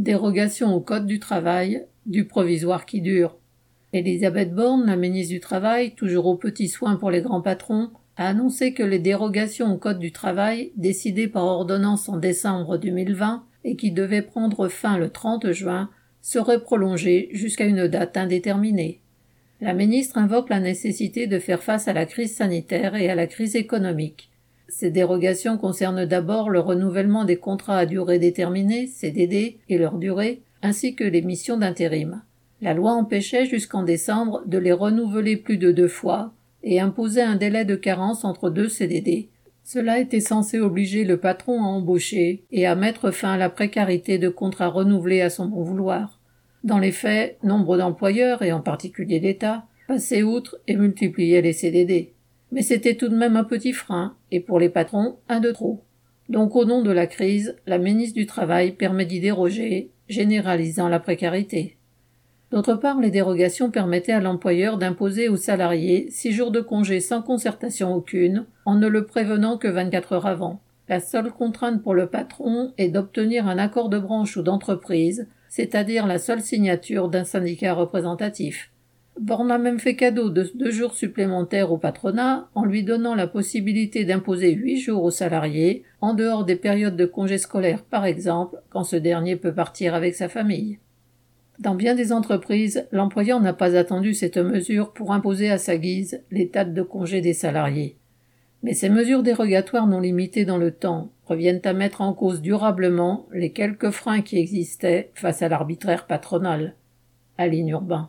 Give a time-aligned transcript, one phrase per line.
[0.00, 3.36] Dérogation au Code du travail, du provisoire qui dure.
[3.92, 8.28] Elisabeth Borne, la ministre du Travail, toujours aux petits soins pour les grands patrons, a
[8.28, 13.76] annoncé que les dérogations au Code du travail, décidées par ordonnance en décembre 2020 et
[13.76, 15.90] qui devaient prendre fin le 30 juin,
[16.22, 19.02] seraient prolongées jusqu'à une date indéterminée.
[19.60, 23.26] La ministre invoque la nécessité de faire face à la crise sanitaire et à la
[23.26, 24.29] crise économique.
[24.70, 30.42] Ces dérogations concernent d'abord le renouvellement des contrats à durée déterminée, CDD, et leur durée,
[30.62, 32.22] ainsi que les missions d'intérim.
[32.62, 37.36] La loi empêchait jusqu'en décembre de les renouveler plus de deux fois et imposait un
[37.36, 39.28] délai de carence entre deux CDD.
[39.64, 44.18] Cela était censé obliger le patron à embaucher et à mettre fin à la précarité
[44.18, 46.20] de contrats renouvelés à son bon vouloir.
[46.62, 52.12] Dans les faits, nombre d'employeurs, et en particulier l'État, passaient outre et multipliaient les CDD.
[52.52, 55.84] Mais c'était tout de même un petit frein, et pour les patrons, un de trop.
[56.28, 61.00] Donc au nom de la crise, la ministre du Travail permet d'y déroger, généralisant la
[61.00, 61.76] précarité.
[62.50, 67.22] D'autre part, les dérogations permettaient à l'employeur d'imposer aux salariés six jours de congé sans
[67.22, 70.60] concertation aucune, en ne le prévenant que 24 heures avant.
[70.88, 76.06] La seule contrainte pour le patron est d'obtenir un accord de branche ou d'entreprise c'est-à-dire
[76.06, 78.70] la seule signature d'un syndicat représentatif.
[79.20, 83.26] Borne a même fait cadeau de deux jours supplémentaires au patronat en lui donnant la
[83.26, 88.56] possibilité d'imposer huit jours aux salariés, en dehors des périodes de congés scolaires par exemple,
[88.70, 90.78] quand ce dernier peut partir avec sa famille.
[91.58, 96.22] Dans bien des entreprises, l'employeur n'a pas attendu cette mesure pour imposer à sa guise
[96.30, 97.98] les dates de congés des salariés.
[98.62, 103.26] Mais ces mesures dérogatoires non limitées dans le temps reviennent à mettre en cause durablement
[103.34, 106.74] les quelques freins qui existaient face à l'arbitraire patronal.
[107.38, 107.98] Urbain.